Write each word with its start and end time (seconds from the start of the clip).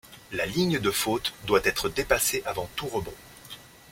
La 0.31 0.47
ligne 0.47 0.79
de 0.79 0.89
faute 0.89 1.31
doit 1.45 1.61
être 1.63 1.87
dépassée 1.87 2.41
avant 2.47 2.67
tout 2.75 2.87
rebond. 2.87 3.13